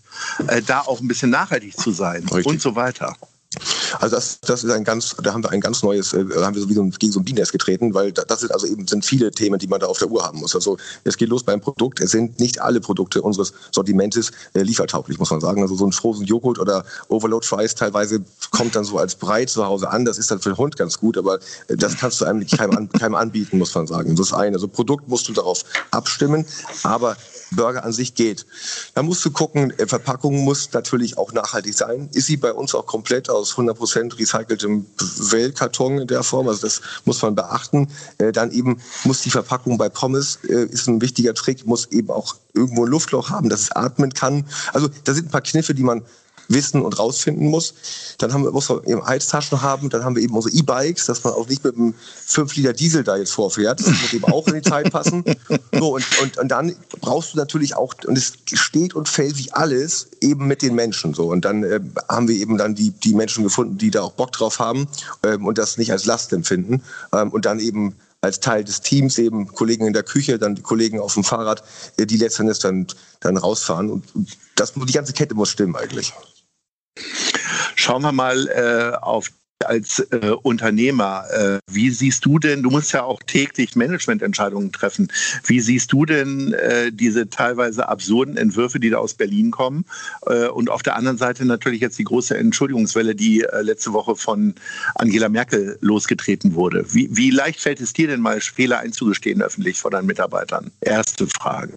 äh, 0.49 0.61
da 0.61 0.81
auch 0.81 1.00
ein 1.00 1.08
bisschen 1.08 1.31
nachhaltig 1.31 1.76
zu 1.76 1.93
sein 1.93 2.23
Richtig. 2.25 2.47
und 2.47 2.61
so 2.61 2.76
weiter. 2.76 3.17
Also 4.00 4.17
das, 4.17 4.41
das 4.41 4.65
ist 4.65 4.71
ein 4.71 4.85
ganz, 4.85 5.17
da 5.23 5.33
haben 5.33 5.43
wir 5.43 5.50
ein 5.50 5.61
ganz 5.61 5.83
neues, 5.83 6.12
äh, 6.12 6.25
da 6.25 6.47
haben 6.47 6.55
wir 6.55 6.62
so 6.62 6.69
wie 6.69 6.75
so 6.75 6.83
ein, 6.83 6.91
gegen 6.91 7.12
so 7.12 7.21
ein 7.21 7.25
Bienennest 7.25 7.53
getreten, 7.53 7.94
weil 7.94 8.12
das 8.12 8.41
sind 8.41 8.53
also 8.53 8.67
eben 8.67 8.87
sind 8.87 9.05
viele 9.05 9.31
Themen, 9.31 9.59
die 9.59 9.67
man 9.67 9.81
da 9.81 9.87
auf 9.87 9.99
der 9.99 10.11
Uhr 10.11 10.25
haben 10.25 10.39
muss. 10.39 10.55
Also 10.55 10.77
es 11.05 11.17
geht 11.17 11.29
los 11.29 11.43
beim 11.43 11.61
Produkt. 11.61 12.00
Es 12.00 12.11
sind 12.11 12.39
nicht 12.41 12.61
alle 12.61 12.81
Produkte 12.81 13.22
unseres 13.22 13.53
Sortimentes 13.70 14.32
äh, 14.55 14.63
liefertauglich, 14.63 15.19
muss 15.19 15.31
man 15.31 15.41
sagen. 15.41 15.63
Also 15.63 15.77
so 15.77 15.87
ein 15.87 15.93
Frozen 15.93 16.25
Joghurt 16.25 16.58
oder 16.58 16.84
Overload 17.08 17.46
Fries 17.46 17.75
teilweise 17.75 18.20
kommt 18.51 18.77
dann 18.77 18.84
so 18.84 18.99
als 18.99 19.15
Brei 19.15 19.44
zu 19.44 19.65
Hause 19.65 19.91
an. 19.91 20.05
Das 20.05 20.19
ist 20.19 20.31
dann 20.31 20.41
für 20.41 20.51
den 20.51 20.58
Hund 20.58 20.77
ganz 20.77 20.99
gut, 20.99 21.19
aber 21.19 21.39
äh, 21.69 21.77
das 21.77 21.96
kannst 21.96 22.20
du 22.20 22.25
eigentlich 22.25 22.56
keinem, 22.56 22.77
an, 22.77 22.89
keinem 22.89 23.15
anbieten, 23.15 23.58
muss 23.58 23.75
man 23.75 23.87
sagen. 23.87 24.17
Das 24.17 24.29
ist 24.29 24.32
eine. 24.32 24.56
Also 24.56 24.69
Produkt 24.69 25.08
musst 25.08 25.29
du 25.29 25.32
darauf 25.32 25.65
abstimmen, 25.91 26.46
aber 26.82 27.17
Burger 27.55 27.85
an 27.85 27.93
sich 27.93 28.15
geht. 28.15 28.47
Da 28.94 29.03
musst 29.03 29.25
du 29.25 29.31
gucken, 29.31 29.71
äh, 29.79 29.87
Verpackung 29.87 30.44
muss 30.44 30.73
natürlich 30.73 31.19
auch 31.19 31.32
nachhaltig 31.32 31.75
sein. 31.75 32.09
Ist 32.13 32.27
sie 32.27 32.37
bei 32.37 32.53
uns 32.53 32.75
auch 32.75 32.87
komplett 32.87 33.31
aus 33.31 33.56
100% 33.56 34.19
recyceltem 34.19 34.87
Wellkarton 35.31 35.99
in 35.99 36.06
der 36.06 36.23
Form? 36.23 36.49
Also 36.49 36.63
das 36.63 36.81
muss 37.05 37.23
man 37.23 37.35
beachten. 37.35 37.89
Äh, 38.19 38.32
dann 38.32 38.51
eben 38.51 38.81
muss 39.05 39.23
die 39.23 39.31
Verpackung 39.31 39.79
bei 39.79 39.89
Pommes, 39.89 40.39
äh, 40.49 40.65
ist 40.65 40.89
ein 40.89 41.01
wichtiger 41.01 41.35
Trick, 41.35 41.67
muss 41.67 41.87
eben 41.87 42.11
auch 42.11 42.37
irgendwo 42.55 42.85
ein 42.85 42.91
Luftloch 42.91 43.31
haben, 43.31 43.49
dass 43.49 43.63
es 43.63 43.73
atmen 43.73 44.13
kann. 44.13 44.47
Also 44.73 44.89
da 45.05 45.15
sind 45.15 45.29
ein 45.29 45.31
paar 45.31 45.41
Kniffe, 45.41 45.75
die 45.75 45.82
man 45.82 46.03
wissen 46.49 46.82
und 46.82 46.99
rausfinden 46.99 47.49
muss. 47.49 47.75
Dann 48.19 48.32
haben 48.32 48.44
wir, 48.44 48.51
muss 48.51 48.69
man 48.69 48.84
eben 48.84 49.05
Heiztaschen 49.05 49.63
haben, 49.63 49.91
dann 49.91 50.05
haben 50.05 50.17
wir 50.17 50.22
eben 50.22 50.34
unsere 50.34 50.55
E-Bikes, 50.55 51.06
dass 51.06 51.22
man 51.25 51.32
auch 51.34 51.49
nicht 51.49 51.65
mit 51.65 51.77
einem 51.77 51.94
5 52.27 52.56
Liter 52.56 52.72
Diesel 52.72 53.05
da 53.05 53.17
jetzt 53.17 53.32
vorfährt. 53.32 53.81
Das 53.81 53.87
muss 53.89 54.13
eben 54.13 54.25
auch 54.25 54.46
in 54.49 54.55
die 54.55 54.63
Zeit 54.63 54.91
passen. 54.91 55.25
So, 55.72 55.94
und, 55.94 56.05
und, 56.22 56.39
und 56.39 56.49
dann 56.49 56.75
brauchst 57.01 57.34
du 57.34 57.39
natürlich 57.39 57.77
auch, 57.77 57.94
und 58.06 58.17
es 58.17 58.32
steht 58.53 58.94
und 58.94 59.08
fällt 59.08 59.37
sich 59.37 59.55
alles 59.55 60.08
eben 60.20 60.46
mit 60.46 60.63
den 60.63 60.75
Menschen. 60.75 61.15
So. 61.15 61.29
Und 61.29 61.44
dann 61.44 61.65
äh, 61.65 61.81
haben 62.08 62.29
wir 62.29 62.37
eben 62.37 62.58
dann 62.58 62.75
die, 62.75 62.91
die 62.91 63.15
Menschen 63.15 63.44
gefunden, 63.44 63.79
die 63.79 63.91
da 63.91 64.03
auch 64.03 64.13
Bock 64.13 64.32
drauf 64.32 64.58
haben 64.58 64.87
ähm, 65.22 65.46
und 65.46 65.58
das 65.58 65.79
nicht 65.79 65.93
als 65.93 66.05
Last 66.05 66.32
empfinden. 66.32 66.82
Ähm, 67.13 67.31
und 67.31 67.44
dann 67.44 67.61
eben 67.61 67.96
als 68.22 68.39
Teil 68.39 68.63
des 68.63 68.81
Teams 68.81 69.19
eben 69.19 69.49
Kollegen 69.49 69.87
in 69.87 69.93
der 69.93 70.05
Küche, 70.05 70.39
dann 70.39 70.55
die 70.55 70.63
Kollegen 70.63 71.01
auf 71.01 71.15
dem 71.15 71.25
Fahrrad, 71.25 71.63
äh, 71.96 72.06
die 72.06 72.17
letztendlich 72.17 72.61
dann, 72.61 72.87
dann 73.20 73.37
rausfahren. 73.37 73.91
Und 73.91 74.05
das, 74.55 74.72
die 74.75 74.93
ganze 74.93 75.13
Kette 75.13 75.34
muss 75.34 75.51
stimmen 75.51 75.77
eigentlich. 75.77 76.13
Schauen 77.75 78.03
wir 78.03 78.13
mal 78.13 78.49
äh, 78.49 78.96
auf 78.96 79.31
als 79.65 80.01
äh, 80.11 80.31
Unternehmer, 80.43 81.25
äh, 81.31 81.58
wie 81.70 81.91
siehst 81.91 82.25
du 82.25 82.39
denn, 82.39 82.63
du 82.63 82.70
musst 82.70 82.93
ja 82.93 83.05
auch 83.05 83.22
täglich 83.22 83.77
Managemententscheidungen 83.77 84.72
treffen, 84.72 85.08
wie 85.44 85.61
siehst 85.61 85.93
du 85.93 86.05
denn 86.05 86.53
äh, 86.53 86.93
diese 86.93 87.29
teilweise 87.29 87.89
absurden 87.89 88.37
Entwürfe, 88.37 88.81
die 88.81 88.91
da 88.91 88.99
aus 88.99 89.15
Berlin 89.15 89.51
kommen 89.51 89.84
äh, 90.27 90.49
und 90.49 90.70
auf 90.70 90.82
der 90.82 90.96
anderen 90.96 91.19
Seite 91.19 91.44
natürlich 91.44 91.81
jetzt 91.81 91.99
die 91.99 92.05
große 92.05 92.37
Entschuldigungswelle, 92.37 93.15
die 93.15 93.43
äh, 93.43 93.63
letzte 93.63 93.93
Woche 93.93 94.17
von 94.17 94.55
Angela 94.94 95.29
Merkel 95.29 95.79
losgetreten 95.81 96.55
wurde. 96.55 96.84
Wie, 96.93 97.08
wie 97.17 97.31
leicht 97.31 97.61
fällt 97.61 97.81
es 97.81 97.93
dir 97.93 98.08
denn 98.08 98.20
mal, 98.20 98.41
Fehler 98.41 98.81
einzugestehen 98.81 99.43
öffentlich 99.43 99.79
vor 99.79 99.91
deinen 99.91 100.06
Mitarbeitern? 100.06 100.70
Erste 100.81 101.27
Frage. 101.27 101.75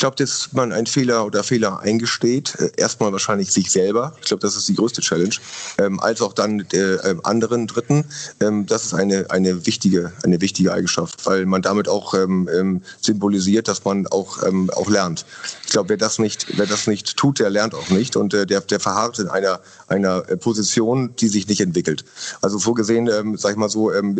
Glaube, 0.00 0.16
dass 0.16 0.52
man 0.52 0.72
einen 0.72 0.86
Fehler 0.86 1.24
oder 1.24 1.44
Fehler 1.44 1.80
eingesteht. 1.80 2.56
Äh, 2.58 2.70
erstmal 2.76 3.12
wahrscheinlich 3.12 3.52
sich 3.52 3.70
selber. 3.70 4.14
Ich 4.20 4.26
glaube, 4.26 4.40
das 4.40 4.56
ist 4.56 4.68
die 4.68 4.74
größte 4.74 5.00
Challenge. 5.00 5.34
Ähm, 5.78 6.00
als 6.00 6.20
auch 6.20 6.32
dann 6.32 6.60
äh, 6.72 7.14
anderen 7.22 7.66
Dritten. 7.66 8.04
Ähm, 8.40 8.66
das 8.66 8.84
ist 8.84 8.94
eine, 8.94 9.30
eine, 9.30 9.66
wichtige, 9.66 10.12
eine 10.24 10.40
wichtige 10.40 10.72
Eigenschaft, 10.72 11.24
weil 11.26 11.46
man 11.46 11.62
damit 11.62 11.88
auch 11.88 12.14
ähm, 12.14 12.48
ähm 12.52 12.82
symbolisiert, 13.00 13.68
dass 13.68 13.84
man 13.84 14.06
auch, 14.08 14.42
ähm, 14.42 14.70
auch 14.70 14.88
lernt. 14.88 15.24
Ich 15.64 15.70
glaube, 15.70 15.90
wer 15.90 15.96
das 15.96 16.18
nicht, 16.18 16.46
wer 16.56 16.66
das 16.66 16.86
nicht 16.86 17.16
tut, 17.16 17.38
der 17.38 17.50
lernt 17.50 17.74
auch 17.74 17.90
nicht 17.90 18.16
und 18.16 18.34
äh, 18.34 18.46
der, 18.46 18.60
der 18.60 18.80
verharrt 18.80 19.18
in 19.18 19.28
einer, 19.28 19.60
einer 19.86 20.28
äh, 20.28 20.36
Position, 20.36 21.14
die 21.16 21.28
sich 21.28 21.46
nicht 21.46 21.60
entwickelt. 21.60 22.04
Also 22.42 22.58
vorgesehen, 22.58 23.08
ähm, 23.08 23.36
sag 23.36 23.52
ich 23.52 23.56
mal 23.56 23.68
so, 23.68 23.92
ähm, 23.92 24.16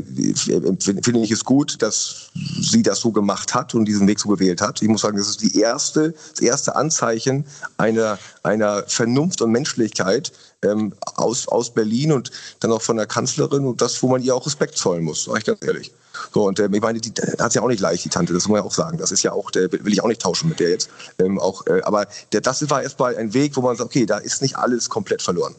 finde 0.79 1.21
ich 1.21 1.31
es 1.31 1.45
gut, 1.45 1.83
dass 1.83 2.31
sie 2.61 2.83
das 2.83 3.01
so 3.01 3.13
gemacht 3.13 3.55
hat 3.55 3.75
und 3.75 3.87
diesen 3.87 4.07
Weg 4.07 4.21
so 4.21 4.29
gewählt 4.29 4.61
hat. 4.61 4.83
Ich 4.83 4.89
muss 4.89 5.01
sagen, 5.01 5.17
das 5.17 5.29
ist 5.29 5.43
die 5.43 5.59
erste, 5.71 6.15
das 6.31 6.41
erste 6.41 6.77
Anzeichen 6.77 7.45
einer, 7.77 8.19
einer 8.43 8.85
Vernunft 8.87 9.41
und 9.43 9.53
Menschlichkeit 9.53 10.33
ähm, 10.62 10.95
aus, 11.17 11.49
aus 11.49 11.71
Berlin 11.71 12.12
und 12.12 12.31
dann 12.61 12.73
auch 12.73 12.83
von 12.83 12.97
der 12.97 13.07
Kanzlerin 13.07 13.67
und 13.67 13.81
das, 13.81 14.03
wo 14.03 14.09
man 14.09 14.23
ihr 14.23 14.35
auch 14.35 14.47
Respekt 14.47 14.77
zollen 14.77 15.05
muss, 15.05 15.25
sage 15.25 15.39
ich 15.39 15.45
ganz 15.45 15.62
ehrlich. 15.62 15.93
So, 16.35 16.47
und 16.47 16.59
ähm, 16.61 16.75
ich 16.75 16.83
meine, 16.83 17.00
die 17.00 17.12
hat 17.39 17.49
es 17.49 17.55
ja 17.55 17.62
auch 17.62 17.69
nicht 17.69 17.81
leicht, 17.81 18.05
die 18.05 18.09
Tante, 18.09 18.33
das 18.33 18.45
muss 18.45 18.53
man 18.53 18.61
ja 18.61 18.67
auch 18.67 18.75
sagen. 18.75 18.99
Das 18.99 19.12
ist 19.12 19.23
ja 19.23 19.33
auch, 19.33 19.50
der 19.50 19.71
will 19.73 19.93
ich 19.93 20.03
auch 20.03 20.09
nicht 20.09 20.21
tauschen 20.21 20.49
mit 20.49 20.61
der 20.61 20.71
jetzt. 20.71 20.91
Ähm, 21.19 21.39
auch, 21.39 21.67
äh, 21.67 21.81
aber 21.83 22.07
der, 22.33 22.41
das 22.41 22.69
war 22.69 22.83
erstmal 22.83 23.17
ein 23.17 23.33
Weg, 23.33 23.57
wo 23.57 23.62
man 23.62 23.77
sagt, 23.77 23.91
okay, 23.91 24.07
da 24.07 24.19
ist 24.19 24.43
nicht 24.43 24.57
alles 24.57 24.91
komplett 24.91 25.23
verloren. 25.23 25.55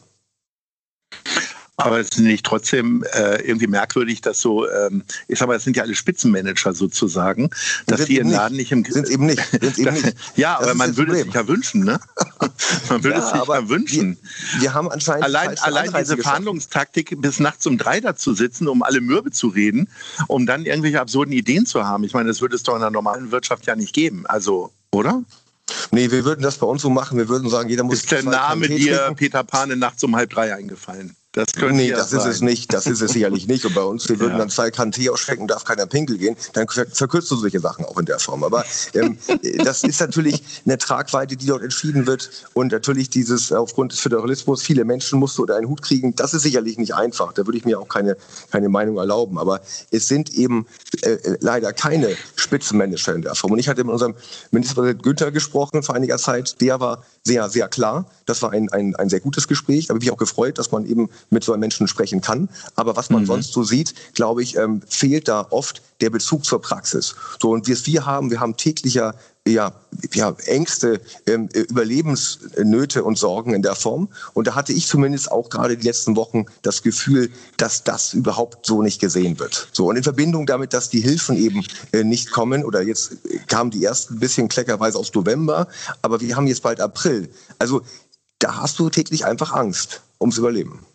Aber 1.78 1.98
es 1.98 2.10
ist 2.10 2.18
nicht 2.18 2.44
trotzdem 2.44 3.02
äh, 3.14 3.42
irgendwie 3.42 3.66
merkwürdig, 3.66 4.20
dass 4.20 4.40
so, 4.40 4.68
ähm, 4.68 5.02
ich 5.26 5.38
sag 5.38 5.48
mal, 5.48 5.56
es 5.56 5.64
sind 5.64 5.76
ja 5.76 5.82
alle 5.82 5.94
Spitzenmanager 5.94 6.74
sozusagen, 6.74 7.48
dass 7.86 7.98
sind 7.98 8.08
die 8.10 8.16
ihren 8.16 8.30
Laden 8.30 8.56
nicht 8.58 8.72
im 8.72 8.84
Sind 8.84 9.08
eben 9.08 9.24
nicht. 9.24 9.42
Sind 9.50 9.78
eben 9.78 9.94
nicht. 9.94 10.14
ja, 10.36 10.58
aber 10.58 10.74
man 10.74 10.96
würde 10.98 11.12
es 11.16 11.24
sich 11.24 11.32
ja 11.32 11.48
wünschen, 11.48 11.84
ne? 11.84 11.98
man 12.90 13.02
würde 13.02 13.16
ja, 13.16 13.24
es 13.24 13.30
sich 13.32 13.48
ja 13.48 13.68
wünschen. 13.68 14.18
Wir, 14.52 14.62
wir, 14.62 14.74
haben 14.74 14.90
anscheinend. 14.90 15.24
Allein, 15.24 15.58
allein 15.60 15.90
diese 15.98 16.18
Verhandlungstaktik, 16.18 17.20
bis 17.22 17.40
nachts 17.40 17.66
um 17.66 17.78
drei 17.78 18.00
da 18.00 18.16
zu 18.16 18.34
sitzen, 18.34 18.68
um 18.68 18.82
alle 18.82 19.00
Mürbe 19.00 19.30
zu 19.30 19.48
reden, 19.48 19.88
um 20.28 20.44
dann 20.44 20.66
irgendwelche 20.66 21.00
absurden 21.00 21.32
Ideen 21.32 21.64
zu 21.64 21.86
haben. 21.86 22.04
Ich 22.04 22.12
meine, 22.12 22.28
das 22.28 22.42
würde 22.42 22.54
es 22.54 22.62
doch 22.64 22.74
in 22.74 22.80
der 22.80 22.90
normalen 22.90 23.32
Wirtschaft 23.32 23.66
ja 23.66 23.76
nicht 23.76 23.94
geben. 23.94 24.26
Also, 24.26 24.72
oder? 24.90 25.24
Nee, 25.90 26.10
wir 26.10 26.24
würden 26.26 26.42
das 26.42 26.58
bei 26.58 26.66
uns 26.66 26.82
so 26.82 26.90
machen. 26.90 27.16
Wir 27.16 27.28
würden 27.28 27.48
sagen, 27.48 27.70
jeder 27.70 27.82
muss. 27.82 28.00
Ist 28.00 28.10
der 28.10 28.24
Name 28.24 28.68
dir 28.68 29.14
Peter 29.16 29.42
Pane 29.42 29.76
nachts 29.76 30.04
um 30.04 30.14
halb 30.14 30.30
drei 30.30 30.54
eingefallen? 30.54 31.16
Das 31.32 31.46
könnte 31.54 31.76
nee, 31.76 31.90
das 31.90 32.10
sein. 32.10 32.20
ist 32.20 32.26
es 32.26 32.40
nicht. 32.42 32.74
Das 32.74 32.86
ist 32.86 33.00
es 33.00 33.12
sicherlich 33.12 33.48
nicht. 33.48 33.64
Und 33.64 33.74
bei 33.74 33.82
uns, 33.82 34.06
wir 34.06 34.20
würden 34.20 34.32
ja. 34.32 34.38
dann 34.38 34.50
zwei 34.50 34.70
Kannen 34.70 34.92
Tee 34.92 35.08
ausschrecken, 35.08 35.46
darf 35.46 35.64
keiner 35.64 35.86
Pinkel 35.86 36.18
gehen. 36.18 36.36
Dann 36.52 36.68
verkürzt 36.68 37.30
du 37.30 37.36
solche 37.36 37.58
Sachen 37.58 37.86
auch 37.86 37.96
in 37.96 38.04
der 38.04 38.18
Form. 38.18 38.44
Aber 38.44 38.66
ähm, 38.92 39.16
das 39.64 39.82
ist 39.82 40.00
natürlich 40.00 40.42
eine 40.66 40.76
Tragweite, 40.76 41.36
die 41.36 41.46
dort 41.46 41.62
entschieden 41.62 42.06
wird. 42.06 42.30
Und 42.52 42.72
natürlich 42.72 43.08
dieses, 43.08 43.50
aufgrund 43.50 43.92
des 43.92 44.00
Föderalismus, 44.00 44.62
viele 44.62 44.84
Menschen 44.84 45.18
musst 45.18 45.38
du 45.38 45.42
unter 45.42 45.56
einen 45.56 45.68
Hut 45.68 45.80
kriegen. 45.80 46.14
Das 46.14 46.34
ist 46.34 46.42
sicherlich 46.42 46.76
nicht 46.76 46.94
einfach. 46.94 47.32
Da 47.32 47.46
würde 47.46 47.56
ich 47.56 47.64
mir 47.64 47.80
auch 47.80 47.88
keine, 47.88 48.18
keine 48.50 48.68
Meinung 48.68 48.98
erlauben. 48.98 49.38
Aber 49.38 49.62
es 49.90 50.08
sind 50.08 50.34
eben 50.34 50.66
äh, 51.00 51.16
leider 51.40 51.72
keine 51.72 52.14
Spitzenmanager 52.36 53.14
in 53.14 53.22
der 53.22 53.34
Form. 53.34 53.52
Und 53.52 53.58
ich 53.58 53.68
hatte 53.68 53.82
mit 53.84 53.92
unserem 53.94 54.14
Ministerpräsident 54.50 55.02
Günther 55.02 55.32
gesprochen 55.32 55.82
vor 55.82 55.94
einiger 55.94 56.18
Zeit. 56.18 56.60
Der 56.60 56.78
war 56.78 57.06
sehr, 57.24 57.48
sehr 57.48 57.68
klar. 57.68 58.04
Das 58.26 58.42
war 58.42 58.52
ein, 58.52 58.68
ein, 58.70 58.94
ein 58.96 59.08
sehr 59.08 59.20
gutes 59.20 59.48
Gespräch. 59.48 59.86
Da 59.86 59.94
habe 59.94 59.98
ich 59.98 60.04
mich 60.04 60.12
auch 60.12 60.18
gefreut, 60.18 60.58
dass 60.58 60.72
man 60.72 60.84
eben 60.84 61.08
mit 61.30 61.44
so 61.44 61.52
einem 61.52 61.60
Menschen 61.60 61.88
sprechen 61.88 62.20
kann. 62.20 62.48
Aber 62.76 62.96
was 62.96 63.10
man 63.10 63.22
mhm. 63.22 63.26
sonst 63.26 63.52
so 63.52 63.62
sieht, 63.62 63.94
glaube 64.14 64.42
ich, 64.42 64.56
ähm, 64.56 64.82
fehlt 64.88 65.28
da 65.28 65.46
oft 65.50 65.82
der 66.00 66.10
Bezug 66.10 66.44
zur 66.44 66.60
Praxis. 66.60 67.14
So 67.40 67.50
und 67.50 67.66
wir, 67.66 67.76
wir 67.86 68.06
haben, 68.06 68.30
wir 68.30 68.40
haben 68.40 68.56
täglicher 68.56 69.14
ja, 69.46 69.72
ja, 70.14 70.34
Ängste, 70.46 71.00
ähm, 71.26 71.48
Überlebensnöte 71.52 73.02
und 73.02 73.18
Sorgen 73.18 73.54
in 73.54 73.62
der 73.62 73.74
Form. 73.74 74.08
Und 74.34 74.46
da 74.46 74.54
hatte 74.54 74.72
ich 74.72 74.86
zumindest 74.86 75.32
auch 75.32 75.48
gerade 75.48 75.76
die 75.76 75.86
letzten 75.86 76.14
Wochen 76.14 76.46
das 76.62 76.82
Gefühl, 76.82 77.30
dass 77.56 77.82
das 77.82 78.14
überhaupt 78.14 78.66
so 78.66 78.82
nicht 78.82 79.00
gesehen 79.00 79.38
wird. 79.40 79.68
So 79.72 79.88
und 79.88 79.96
in 79.96 80.04
Verbindung 80.04 80.46
damit, 80.46 80.72
dass 80.72 80.90
die 80.90 81.00
Hilfen 81.00 81.36
eben 81.36 81.64
äh, 81.92 82.04
nicht 82.04 82.30
kommen 82.30 82.64
oder 82.64 82.82
jetzt 82.82 83.16
kamen 83.48 83.70
die 83.70 83.84
ersten 83.84 84.20
bisschen 84.20 84.48
kleckerweise 84.48 84.98
aus 84.98 85.12
November, 85.12 85.66
aber 86.02 86.20
wir 86.20 86.36
haben 86.36 86.46
jetzt 86.46 86.62
bald 86.62 86.80
April. 86.80 87.28
Also 87.58 87.82
da 88.38 88.56
hast 88.58 88.78
du 88.78 88.90
täglich 88.90 89.24
einfach 89.24 89.52
Angst 89.52 90.02
ums 90.20 90.38
Überleben. 90.38 90.86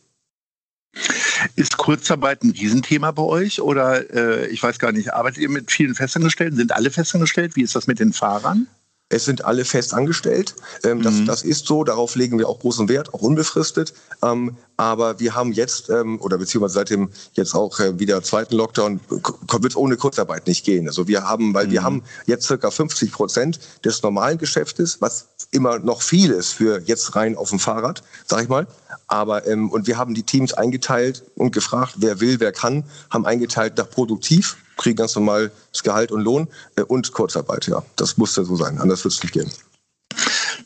Ist 1.55 1.77
Kurzarbeit 1.77 2.43
ein 2.43 2.51
Riesenthema 2.51 3.11
bei 3.11 3.23
euch 3.23 3.61
oder 3.61 4.13
äh, 4.13 4.47
ich 4.47 4.61
weiß 4.61 4.79
gar 4.79 4.91
nicht, 4.91 5.13
arbeitet 5.13 5.41
ihr 5.41 5.49
mit 5.49 5.71
vielen 5.71 5.95
Festangestellten? 5.95 6.57
Sind 6.57 6.71
alle 6.71 6.91
festangestellt? 6.91 7.55
Wie 7.55 7.61
ist 7.61 7.75
das 7.75 7.87
mit 7.87 7.99
den 7.99 8.13
Fahrern? 8.13 8.67
Es 9.09 9.25
sind 9.25 9.45
alle 9.45 9.63
fest 9.63 9.93
angestellt. 9.93 10.55
Ähm, 10.83 11.01
das, 11.01 11.15
mhm. 11.15 11.25
das, 11.25 11.43
ist 11.43 11.65
so. 11.65 11.83
Darauf 11.83 12.15
legen 12.15 12.37
wir 12.39 12.49
auch 12.49 12.59
großen 12.59 12.89
Wert, 12.89 13.13
auch 13.13 13.21
unbefristet. 13.21 13.93
Ähm, 14.21 14.57
aber 14.77 15.19
wir 15.19 15.33
haben 15.33 15.51
jetzt, 15.51 15.89
ähm, 15.89 16.21
oder 16.21 16.37
beziehungsweise 16.37 16.75
seit 16.75 16.91
dem 16.91 17.09
jetzt 17.33 17.55
auch 17.55 17.79
äh, 17.79 17.99
wieder 17.99 18.21
zweiten 18.21 18.55
Lockdown, 18.55 18.99
wird 19.09 19.73
es 19.73 19.75
ohne 19.75 19.97
Kurzarbeit 19.97 20.47
nicht 20.47 20.63
gehen. 20.63 20.87
Also 20.87 21.07
wir 21.07 21.23
haben, 21.23 21.53
weil 21.53 21.67
mhm. 21.67 21.71
wir 21.71 21.83
haben 21.83 22.03
jetzt 22.27 22.45
circa 22.45 22.69
50 22.69 23.11
Prozent 23.11 23.59
des 23.83 24.03
normalen 24.03 24.37
Geschäftes, 24.37 25.01
was 25.01 25.29
immer 25.51 25.79
noch 25.79 26.01
viel 26.01 26.31
ist 26.31 26.53
für 26.53 26.81
jetzt 26.85 27.15
rein 27.15 27.35
auf 27.35 27.49
dem 27.49 27.59
Fahrrad, 27.59 28.03
sag 28.25 28.43
ich 28.43 28.49
mal. 28.49 28.67
Aber 29.07 29.47
ähm, 29.47 29.71
und 29.71 29.87
wir 29.87 29.97
haben 29.97 30.13
die 30.13 30.23
Teams 30.23 30.53
eingeteilt 30.53 31.23
und 31.35 31.51
gefragt, 31.51 31.95
wer 31.97 32.19
will, 32.19 32.39
wer 32.39 32.51
kann, 32.51 32.83
haben 33.09 33.25
eingeteilt 33.25 33.77
nach 33.77 33.89
produktiv 33.89 34.57
kriegen 34.77 34.95
ganz 34.95 35.15
normal 35.15 35.51
das 35.73 35.81
Gehalt 35.81 36.11
und 36.11 36.21
Lohn 36.21 36.47
äh, 36.75 36.83
und 36.83 37.11
Kurzarbeit. 37.11 37.65
Ja, 37.67 37.83
das 37.95 38.17
muss 38.17 38.35
ja 38.35 38.43
so 38.43 38.55
sein. 38.55 38.77
Anders 38.77 39.03
wird 39.03 39.15
es 39.15 39.23
nicht 39.23 39.33
gehen. 39.33 39.51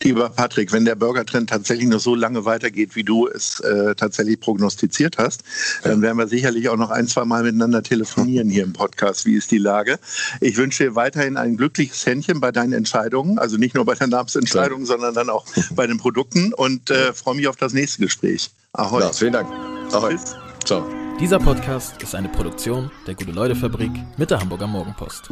Lieber 0.03 0.29
Patrick, 0.29 0.71
wenn 0.71 0.85
der 0.85 0.95
Burgertrend 0.95 1.49
tatsächlich 1.49 1.87
noch 1.87 1.99
so 1.99 2.15
lange 2.15 2.43
weitergeht, 2.45 2.95
wie 2.95 3.03
du 3.03 3.27
es 3.27 3.59
äh, 3.59 3.93
tatsächlich 3.95 4.39
prognostiziert 4.39 5.17
hast, 5.17 5.43
dann 5.83 6.01
werden 6.01 6.17
wir 6.17 6.27
sicherlich 6.27 6.69
auch 6.69 6.77
noch 6.77 6.89
ein, 6.89 7.07
zwei 7.07 7.23
Mal 7.23 7.43
miteinander 7.43 7.83
telefonieren 7.83 8.49
hier 8.49 8.63
im 8.63 8.73
Podcast. 8.73 9.25
Wie 9.25 9.35
ist 9.35 9.51
die 9.51 9.59
Lage? 9.59 9.99
Ich 10.39 10.57
wünsche 10.57 10.85
dir 10.85 10.95
weiterhin 10.95 11.37
ein 11.37 11.55
glückliches 11.55 12.05
Händchen 12.05 12.39
bei 12.39 12.51
deinen 12.51 12.73
Entscheidungen, 12.73 13.37
also 13.37 13.57
nicht 13.57 13.75
nur 13.75 13.85
bei 13.85 13.93
der 13.93 14.07
Namensentscheidung, 14.07 14.85
sondern 14.85 15.13
dann 15.13 15.29
auch 15.29 15.45
bei 15.75 15.85
den 15.85 15.97
Produkten 15.97 16.53
und 16.53 16.89
äh, 16.89 17.13
freue 17.13 17.35
mich 17.35 17.47
auf 17.47 17.55
das 17.55 17.73
nächste 17.73 18.01
Gespräch. 18.01 18.49
Ahoi. 18.73 19.01
Ja, 19.01 19.13
vielen 19.13 19.33
Dank. 19.33 19.49
Ahoi. 19.93 20.15
Ciao. 20.65 20.83
Dieser 21.19 21.37
Podcast 21.37 22.01
ist 22.01 22.15
eine 22.15 22.29
Produktion 22.29 22.89
der 23.05 23.13
Gute-Leute-Fabrik 23.13 23.91
mit 24.17 24.31
der 24.31 24.39
Hamburger 24.39 24.67
Morgenpost. 24.67 25.29